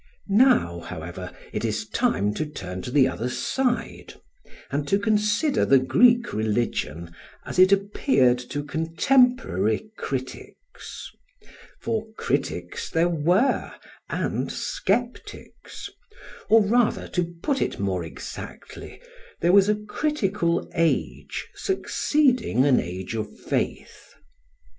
Now, 0.27 0.79
however, 0.79 1.31
it 1.53 1.63
is 1.63 1.87
time 1.87 2.33
to 2.33 2.43
turn 2.43 2.81
to 2.81 2.89
the 2.89 3.07
other 3.07 3.29
side, 3.29 4.15
and 4.71 4.87
to 4.87 4.97
consider 4.97 5.63
the 5.63 5.77
Greek 5.77 6.33
religion 6.33 7.13
as 7.45 7.59
it 7.59 7.71
appeared 7.71 8.39
to 8.49 8.63
contemporary 8.63 9.91
critics. 9.97 11.11
For 11.79 12.07
critics 12.17 12.89
there 12.89 13.07
were, 13.09 13.71
and 14.09 14.51
sceptics, 14.51 15.87
or 16.49 16.63
rather, 16.63 17.07
to 17.09 17.35
put 17.43 17.61
it 17.61 17.77
more 17.79 18.03
exactly, 18.03 18.99
there 19.39 19.53
was 19.53 19.69
a 19.69 19.75
critical 19.75 20.67
age 20.73 21.47
succeeding 21.53 22.65
an 22.65 22.79
age 22.79 23.13
of 23.13 23.39
faith. 23.39 24.15